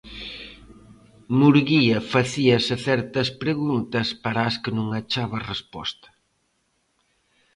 Murguía 1.39 1.97
facíase 2.13 2.75
certas 2.87 3.27
preguntas 3.43 4.07
para 4.23 4.41
as 4.49 4.55
que 4.61 4.71
non 4.77 4.87
achaba 4.99 5.45
resposta. 5.53 6.09